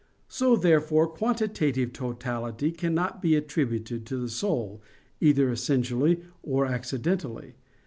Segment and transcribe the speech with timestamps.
[0.27, 4.81] So therefore quantitative totality cannot be attributed to the soul,
[5.19, 7.53] either essentially or accidentally.